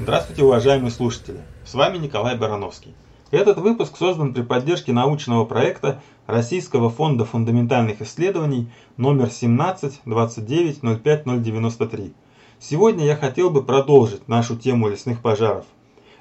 [0.00, 1.40] Здравствуйте, уважаемые слушатели!
[1.64, 2.94] С вами Николай Барановский.
[3.30, 11.42] Этот выпуск создан при поддержке научного проекта Российского фонда фундаментальных исследований номер 17 29 05
[11.42, 12.14] 093.
[12.58, 15.64] Сегодня я хотел бы продолжить нашу тему лесных пожаров.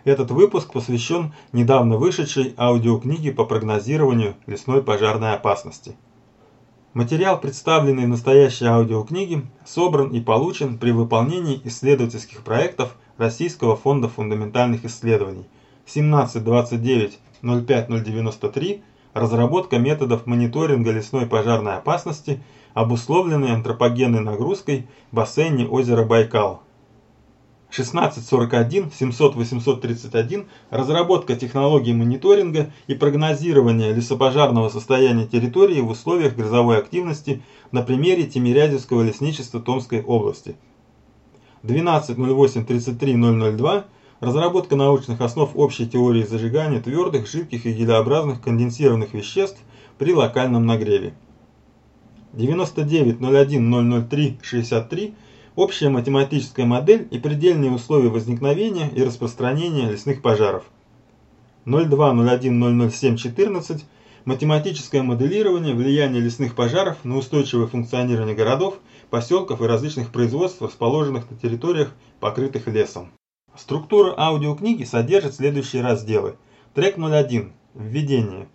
[0.04, 5.96] Этот выпуск посвящен недавно вышедшей аудиокниге по прогнозированию лесной пожарной опасности.
[6.96, 14.86] Материал, представленный в настоящей аудиокниге, собран и получен при выполнении исследовательских проектов Российского фонда фундаментальных
[14.86, 15.46] исследований–
[15.86, 18.82] 1729-05093
[19.14, 22.42] разработка методов мониторинга лесной пожарной опасности,
[22.74, 26.64] обусловленной антропогенной нагрузкой в бассейне озера Байкал.
[27.72, 38.26] 1641-700-831 разработка технологий мониторинга и прогнозирования лесопожарного состояния территории в условиях грозовой активности на примере
[38.26, 40.56] Тимирязевского лесничества Томской области.
[41.64, 43.84] 12.08.33.002
[44.20, 49.62] Разработка научных основ общей теории зажигания твердых, жидких и гелеобразных конденсированных веществ
[49.98, 51.14] при локальном нагреве.
[52.34, 55.14] 99.01.003.63
[55.60, 60.64] Общая математическая модель и предельные условия возникновения и распространения лесных пожаров.
[61.66, 63.82] 02.01.007.14
[64.24, 71.36] Математическое моделирование влияния лесных пожаров на устойчивое функционирование городов, поселков и различных производств, расположенных на
[71.36, 73.12] территориях, покрытых лесом.
[73.54, 76.38] Структура аудиокниги содержит следующие разделы.
[76.74, 77.52] Трек 01.
[77.74, 78.48] Введение.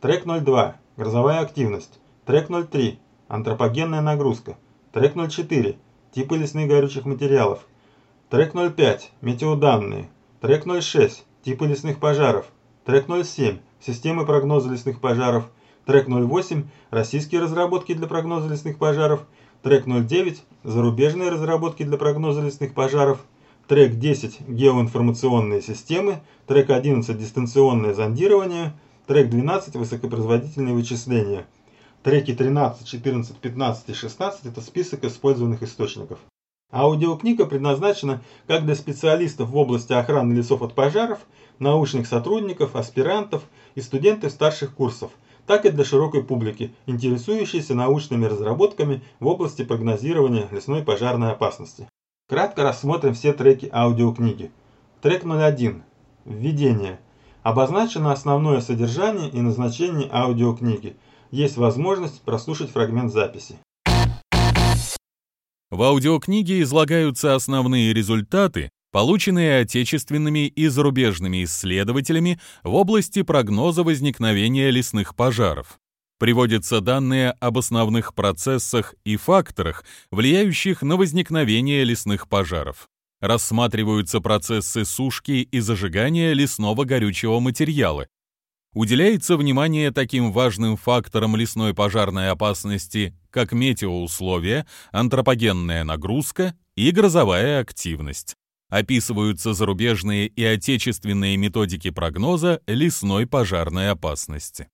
[0.00, 0.76] Трек 02.
[0.96, 1.98] Грозовая активность.
[2.24, 3.00] Трек 03.
[3.26, 4.56] Антропогенная нагрузка.
[4.92, 5.76] Трек 04.
[6.14, 7.66] Типы лесных горючих материалов.
[8.28, 9.12] Трек 05.
[9.22, 10.10] Метеоданные.
[10.40, 11.24] Трек 06.
[11.42, 12.46] Типы лесных пожаров.
[12.84, 13.58] Трек 07.
[13.80, 15.50] Системы прогноза лесных пожаров.
[15.86, 16.64] Трек 08.
[16.90, 19.26] Российские разработки для прогноза лесных пожаров.
[19.62, 20.42] Трек 09.
[20.64, 23.18] Зарубежные разработки для прогноза лесных пожаров
[23.66, 28.74] трек 10 геоинформационные системы, трек 11 дистанционное зондирование,
[29.06, 31.46] трек 12 высокопроизводительные вычисления.
[32.02, 36.18] Треки 13, 14, 15 и 16 это список использованных источников.
[36.72, 41.20] Аудиокнига предназначена как для специалистов в области охраны лесов от пожаров,
[41.60, 43.44] научных сотрудников, аспирантов
[43.76, 45.12] и студентов старших курсов,
[45.46, 51.88] так и для широкой публики, интересующейся научными разработками в области прогнозирования лесной пожарной опасности.
[52.28, 54.50] Кратко рассмотрим все треки аудиокниги.
[55.02, 55.84] Трек 01.
[56.24, 56.98] Введение.
[57.44, 60.96] Обозначено основное содержание и назначение аудиокниги.
[61.32, 63.56] Есть возможность прослушать фрагмент записи.
[65.70, 75.16] В аудиокниге излагаются основные результаты, полученные отечественными и зарубежными исследователями в области прогноза возникновения лесных
[75.16, 75.80] пожаров
[76.22, 82.88] приводятся данные об основных процессах и факторах, влияющих на возникновение лесных пожаров.
[83.20, 88.06] Рассматриваются процессы сушки и зажигания лесного горючего материала.
[88.74, 98.34] Уделяется внимание таким важным факторам лесной пожарной опасности, как метеоусловия, антропогенная нагрузка и грозовая активность.
[98.70, 104.68] Описываются зарубежные и отечественные методики прогноза лесной пожарной опасности.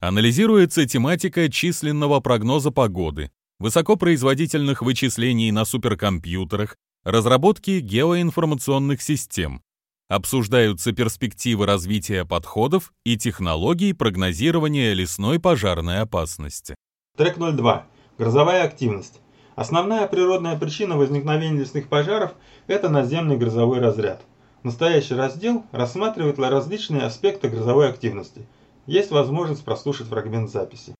[0.00, 9.62] Анализируется тематика численного прогноза погоды, высокопроизводительных вычислений на суперкомпьютерах, разработки геоинформационных систем.
[10.08, 16.74] Обсуждаются перспективы развития подходов и технологий прогнозирования лесной пожарной опасности.
[17.16, 17.86] Трек 02.
[18.18, 19.20] Грозовая активность.
[19.54, 22.32] Основная природная причина возникновения лесных пожаров–
[22.66, 24.22] это наземный грозовой разряд.
[24.62, 28.46] Настоящий раздел рассматривает различные аспекты грозовой активности–
[28.86, 30.94] есть возможность прослушать фрагмент записи.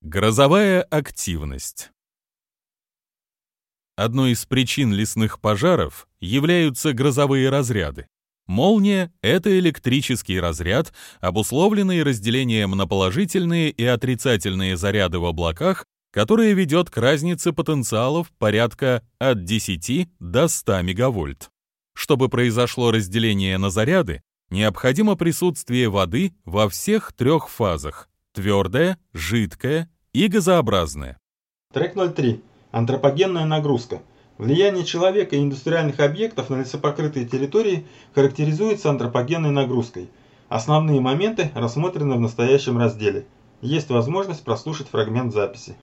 [0.00, 1.90] Грозовая активность
[4.02, 8.08] Одной из причин лесных пожаров являются грозовые разряды.
[8.48, 16.90] Молния— это электрический разряд, обусловленный разделением на положительные и отрицательные заряды в облаках, которое ведет
[16.90, 21.50] к разнице потенциалов порядка от 10 до 100 мегавольт.
[21.94, 30.26] Чтобы произошло разделение на заряды, необходимо присутствие воды во всех трех фазах– твердая, жидкая и
[30.26, 31.20] газообразная.
[31.72, 32.42] Трек 03.
[32.72, 34.02] Антропогенная нагрузка.
[34.38, 40.10] Влияние человека и индустриальных объектов на лесопокрытые территории характеризуется антропогенной нагрузкой.
[40.48, 43.26] Основные моменты рассмотрены в настоящем разделе.
[43.60, 45.76] Есть возможность прослушать фрагмент записи.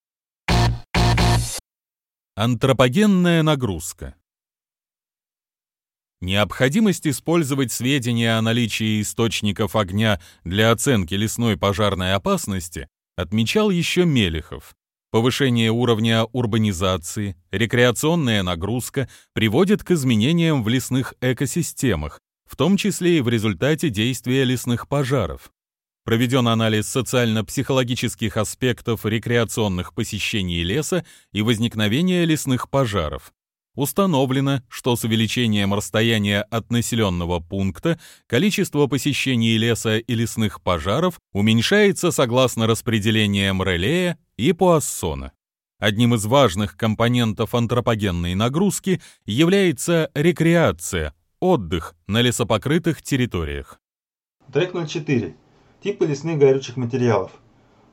[2.35, 4.15] Антропогенная нагрузка.
[6.21, 14.75] Необходимость использовать сведения о наличии источников огня для оценки лесной пожарной опасности отмечал еще Мелехов.
[15.11, 23.21] Повышение уровня урбанизации, рекреационная нагрузка приводит к изменениям в лесных экосистемах, в том числе и
[23.21, 25.51] в результате действия лесных пожаров.
[26.05, 33.33] Проведен анализ социально-психологических аспектов рекреационных посещений леса и возникновения лесных пожаров.
[33.75, 42.11] Установлено, что с увеличением расстояния от населенного пункта количество посещений леса и лесных пожаров уменьшается
[42.11, 45.33] согласно распределениям Релея и Пуассона.
[45.79, 53.81] Одним из важных компонентов антропогенной нагрузки является рекреация, отдых на лесопокрытых территориях.
[54.51, 55.35] Трек 04.
[55.83, 57.31] Типы лесных горючих материалов.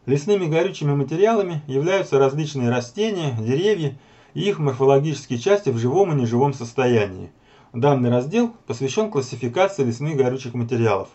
[0.06, 3.98] Лесными горючими материалами являются различные растения, деревья
[4.34, 7.32] и их морфологические части в живом и неживом состоянии.
[7.72, 11.08] Данный раздел посвящен классификации лесных горючих материалов.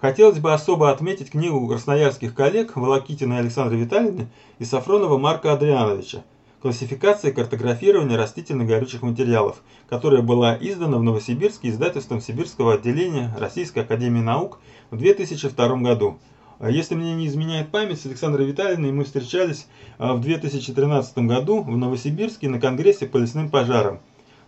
[0.00, 4.28] Хотелось бы особо отметить книгу красноярских коллег Волокитина Александра Витальевны
[4.60, 6.22] и Сафронова Марка Адриановича
[6.62, 13.80] «Классификация и картографирование растительных горючих материалов», которая была издана в Новосибирске издательством Сибирского отделения Российской
[13.80, 14.60] Академии Наук
[14.92, 16.18] в 2002 году.
[16.60, 19.66] Если мне не изменяет память, с Александрой Витальевной мы встречались
[19.98, 23.98] а, в 2013 году в Новосибирске на Конгрессе по лесным пожарам.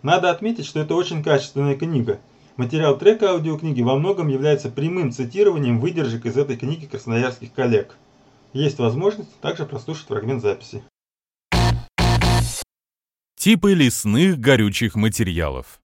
[0.01, 2.19] Надо отметить, что это очень качественная книга.
[2.57, 7.95] Материал трека аудиокниги во многом является прямым цитированием выдержек из этой книги красноярских коллег.
[8.53, 10.83] Есть возможность также прослушать фрагмент записи.
[13.37, 15.81] Типы лесных горючих материалов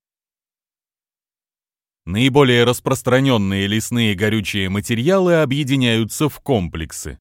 [2.06, 7.20] Наиболее распространенные лесные горючие материалы объединяются в комплексы.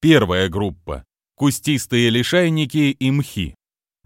[0.00, 1.04] Первая группа–
[1.36, 3.55] кустистые лишайники и мхи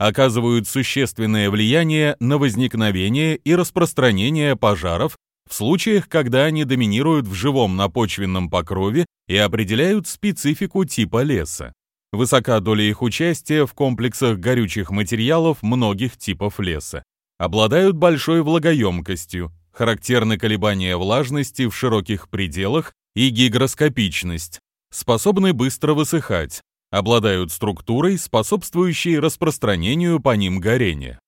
[0.00, 7.76] оказывают существенное влияние на возникновение и распространение пожаров в случаях, когда они доминируют в живом
[7.76, 11.74] напочвенном покрове и определяют специфику типа леса.
[12.12, 17.04] Высока доля их участия в комплексах горючих материалов многих типов леса.
[17.38, 24.60] Обладают большой влагоемкостью, характерны колебания влажности в широких пределах и гигроскопичность,
[24.90, 31.18] способны быстро высыхать, обладают структурой, способствующей распространению по ним горения.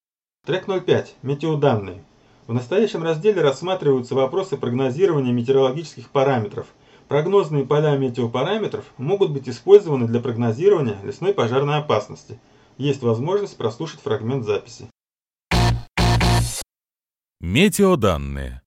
[0.45, 1.17] Трек 05.
[1.23, 2.03] Метеоданные.
[2.47, 6.67] В настоящем разделе рассматриваются вопросы прогнозирования метеорологических параметров.
[7.09, 12.41] Прогнозные поля метеопараметров могут быть использованы для прогнозирования лесной пожарной опасности.
[12.79, 14.89] Есть возможность прослушать фрагмент записи.
[17.41, 18.63] Метеоданные.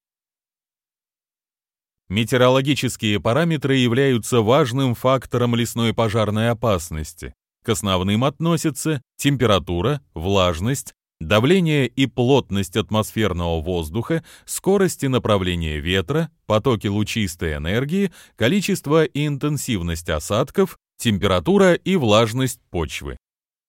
[2.08, 7.34] Метеорологические параметры являются важным фактором лесной пожарной опасности.
[7.64, 16.86] К основным относятся температура, влажность, давление и плотность атмосферного воздуха, скорость и направление ветра, потоки
[16.86, 23.16] лучистой энергии, количество и интенсивность осадков, температура и влажность почвы.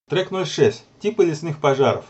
[0.09, 0.85] Трек 06.
[0.99, 2.05] Типы лесных пожаров.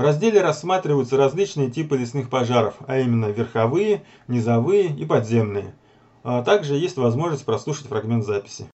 [0.00, 5.74] В разделе рассматриваются различные типы лесных пожаров, а именно верховые, низовые и подземные.
[6.22, 8.64] А также есть возможность прослушать фрагмент записи.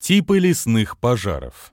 [0.00, 1.72] Типы лесных пожаров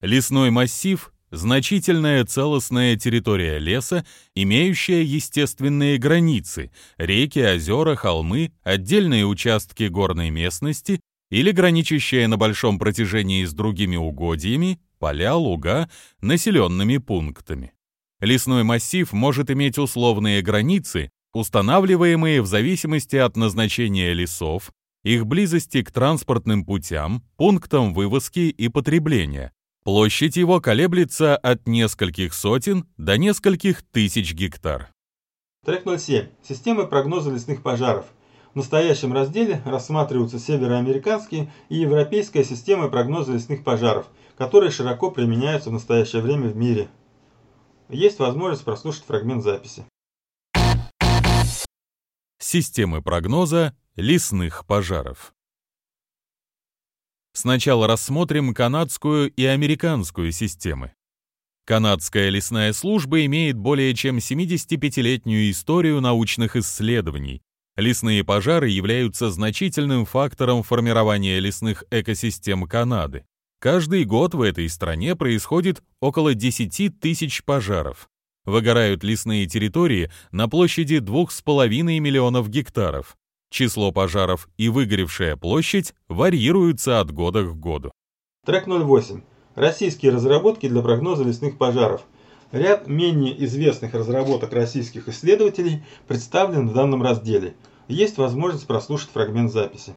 [0.00, 4.06] Лесной массив– значительная целостная территория леса,
[4.36, 13.44] имеющая естественные границы– реки, озера, холмы, отдельные участки горной местности или граничащая на большом протяжении
[13.44, 17.72] с другими угодьями, поля, луга, населенными пунктами.
[18.20, 24.70] Лесной массив может иметь условные границы, устанавливаемые в зависимости от назначения лесов,
[25.02, 29.52] их близости к транспортным путям, пунктам вывозки и потребления.
[29.82, 34.92] Площадь его колеблется от нескольких сотен до нескольких тысяч гектар.
[35.64, 36.26] Трек 07.
[36.46, 38.04] Системы прогноза лесных пожаров.
[38.52, 44.06] В настоящем разделе рассматриваются североамериканские и европейская системы прогноза лесных пожаров–
[44.40, 46.88] которые широко применяются в настоящее время в мире.
[47.90, 49.84] Есть возможность прослушать фрагмент записи.
[52.38, 55.34] Системы прогноза лесных пожаров.
[57.34, 60.94] Сначала рассмотрим канадскую и американскую системы.
[61.66, 67.42] Канадская лесная служба имеет более чем 75-летнюю историю научных исследований.
[67.80, 73.24] Лесные пожары являются значительным фактором формирования лесных экосистем Канады.
[73.58, 78.10] Каждый год в этой стране происходит около 10 тысяч пожаров.
[78.44, 81.68] Выгорают лесные территории на площади 2,5
[82.00, 83.16] миллионов гектаров.
[83.50, 87.92] Число пожаров и выгоревшая площадь варьируются от года к году.
[88.44, 89.22] Трек 08.
[89.54, 92.02] Российские разработки для прогноза лесных пожаров.
[92.52, 97.54] Ряд менее известных разработок российских исследователей представлен в данном разделе.
[97.90, 99.96] Есть возможность прослушать фрагмент записи.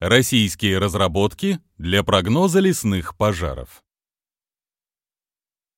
[0.00, 3.84] Российские разработки для прогноза лесных пожаров.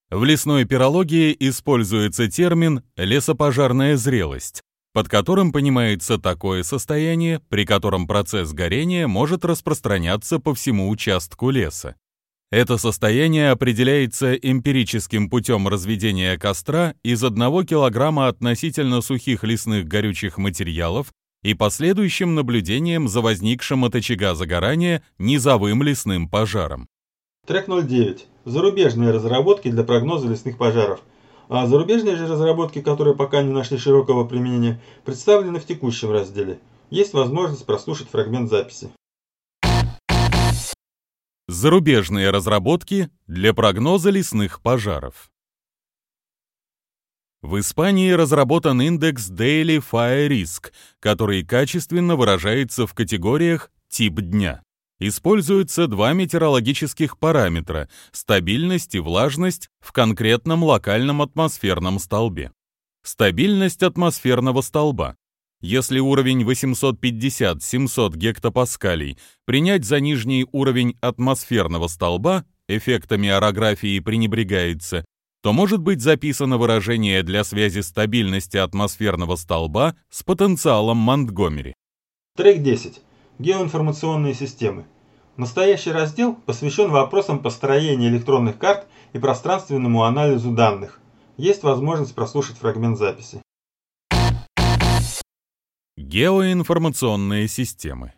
[0.09, 4.63] В лесной пирологии используется термин «лесопожарная зрелость»,
[4.95, 11.95] под которым понимается такое состояние, при котором процесс горения может распространяться по всему участку леса.
[12.50, 21.12] Это состояние определяется эмпирическим путем разведения костра из 1 кг относительно сухих лесных горючих материалов
[21.43, 26.88] и последующим наблюдением за возникшим от очага загорания низовым лесным пожаром.
[27.47, 28.26] Трек 09.
[28.47, 31.00] Зарубежные разработки для прогноза лесных пожаров.
[31.50, 36.61] А зарубежные же разработки, которые пока не нашли широкого применения, представлены в текущем разделе.
[36.88, 38.90] Есть возможность прослушать фрагмент записи.
[41.50, 45.33] Зарубежные разработки для прогноза лесных пожаров.
[47.40, 54.62] В Испании разработан индекс Daily Fire Risk, который качественно выражается в категориях «тип дня».
[54.99, 62.52] Используются два метеорологических параметра– стабильность и влажность в конкретном локальном атмосферном столбе.
[63.02, 65.17] Стабильность атмосферного столба
[65.61, 75.05] если уровень 850-700 гектопаскалей принять за нижний уровень атмосферного столба, эффектами орографии пренебрегается,
[75.43, 81.75] то может быть записано выражение для связи стабильности атмосферного столба с потенциалом Монтгомери.
[82.37, 83.00] Трек 10.
[83.38, 84.87] Геоинформационные системы.
[85.37, 91.00] Настоящий раздел посвящен вопросам построения электронных карт и пространственному анализу данных.
[91.37, 93.41] Есть возможность прослушать фрагмент записи.
[96.11, 98.15] Геоинформационные системы.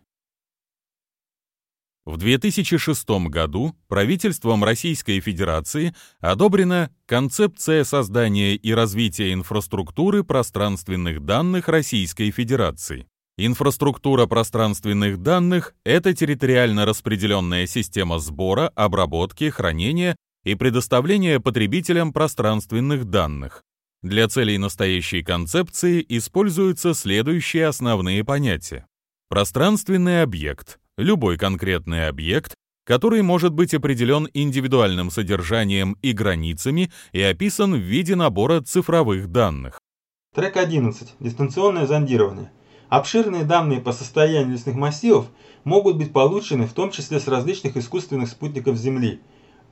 [2.04, 12.30] В 2006 году правительством Российской Федерации одобрена концепция создания и развития инфраструктуры пространственных данных Российской
[12.30, 13.08] Федерации.
[13.36, 23.64] Инфраструктура пространственных данных– это территориально распределенная система сбора, обработки, хранения и предоставления потребителям пространственных данных,
[24.02, 28.86] для целей настоящей концепции используются следующие основные понятия.
[29.28, 32.54] Пространственный объект– любой конкретный объект,
[32.86, 39.78] который может быть определен индивидуальным содержанием и границами и описан в виде набора цифровых данных.
[40.34, 41.16] Трек 11.
[41.20, 42.50] Дистанционное зондирование.
[42.88, 45.26] Обширные данные по состоянию лесных массивов
[45.64, 49.20] могут быть получены в том числе с различных искусственных спутников Земли,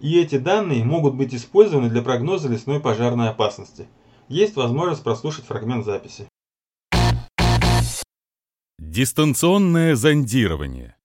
[0.00, 3.88] и эти данные могут быть использованы для прогноза лесной пожарной опасности–
[4.28, 6.28] есть возможность прослушать фрагмент записи.
[8.78, 10.96] Дистанционное зондирование.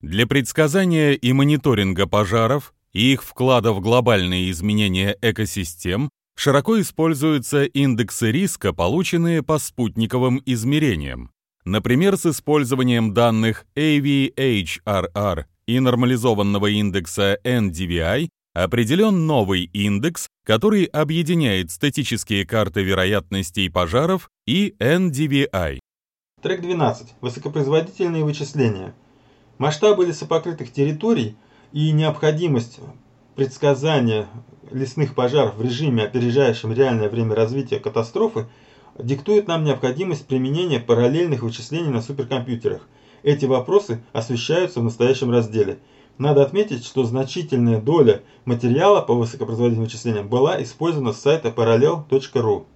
[0.00, 8.32] Для предсказания и мониторинга пожаров и их вклада в глобальные изменения экосистем широко используются индексы
[8.32, 11.32] риска, полученные по спутниковым измерениям.
[11.64, 18.30] Например, с использованием данных AVHRR и нормализованного индекса NDVI
[18.64, 25.78] определен новый индекс, который объединяет статические карты вероятностей пожаров и NDVI.
[26.42, 27.08] Трек 12.
[27.20, 28.94] Высокопроизводительные вычисления.
[29.58, 31.36] Масштабы лесопокрытых территорий
[31.72, 32.80] и необходимость
[33.36, 34.26] предсказания
[34.70, 38.46] лесных пожаров в режиме, опережающем реальное время развития катастрофы,
[38.98, 42.88] диктуют нам необходимость применения параллельных вычислений на суперкомпьютерах.
[43.22, 45.78] Эти вопросы освещаются в настоящем разделе–
[46.20, 52.66] надо отметить, что значительная доля материала по высокопроизводительным вычислениям была использована с сайта parallel.ru.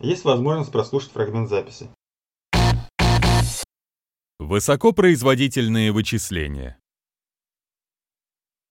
[0.00, 1.90] Есть возможность прослушать фрагмент записи.
[4.38, 6.78] Высокопроизводительные вычисления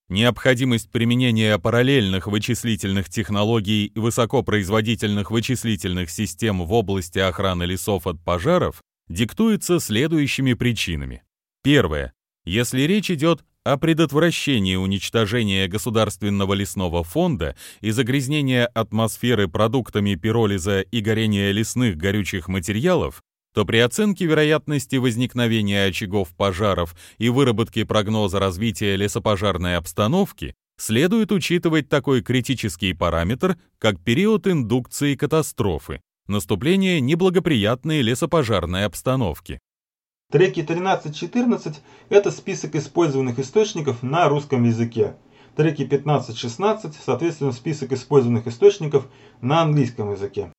[0.10, 8.82] Необходимость применения параллельных вычислительных технологий и высокопроизводительных вычислительных систем в области охраны лесов от пожаров
[9.08, 11.24] диктуется следующими причинами.
[11.64, 12.12] Первое.
[12.44, 21.00] Если речь идет о предотвращении уничтожения Государственного лесного фонда и загрязнения атмосферы продуктами пиролиза и
[21.02, 23.22] горения лесных горючих материалов,
[23.54, 31.88] то при оценке вероятности возникновения очагов пожаров и выработке прогноза развития лесопожарной обстановки следует учитывать
[31.90, 39.60] такой критический параметр, как период индукции катастрофы, наступление неблагоприятной лесопожарной обстановки.
[40.32, 45.18] Треки 13-14– это список использованных источников на русском языке.
[45.58, 49.08] Треки 15-16– соответственно список использованных источников
[49.42, 50.54] на английском языке.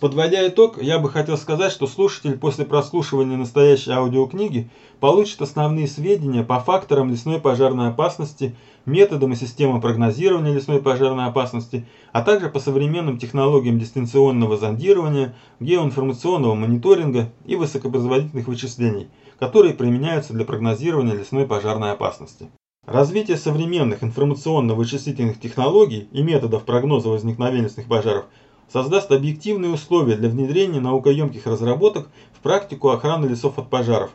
[0.00, 6.42] Подводя итог, я бы хотел сказать, что слушатель после прослушивания настоящей аудиокниги получит основные сведения
[6.42, 12.60] по факторам лесной пожарной опасности, методам и системам прогнозирования лесной пожарной опасности, а также по
[12.60, 21.92] современным технологиям дистанционного зондирования, геоинформационного мониторинга и высокопроизводительных вычислений, которые применяются для прогнозирования лесной пожарной
[21.92, 22.48] опасности.
[22.86, 28.24] Развитие современных информационно-вычислительных технологий и методов прогноза возникновения лесных пожаров
[28.72, 34.10] создаст объективные условия для внедрения наукоемких разработок в практику охраны лесов от пожаров.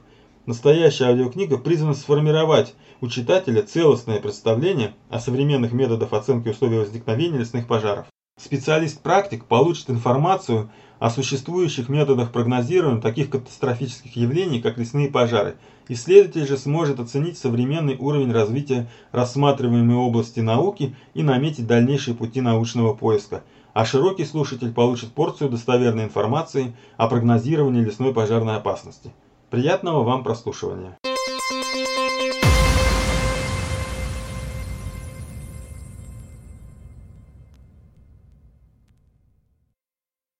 [0.46, 7.68] Настоящая аудиокнига призвана сформировать у читателя целостное представление о современных методах оценки условий возникновения лесных
[7.68, 8.06] пожаров.
[8.40, 10.70] Специалист-практик получит информацию
[11.00, 15.56] о существующих методах прогнозирования таких катастрофических явлений, как лесные пожары.
[15.88, 22.94] Исследователь же сможет оценить современный уровень развития рассматриваемой области науки и наметить дальнейшие пути научного
[22.94, 23.44] поиска.
[23.76, 29.12] А широкий слушатель получит порцию достоверной информации о прогнозировании лесной пожарной опасности.
[29.50, 30.98] Приятного вам прослушивания!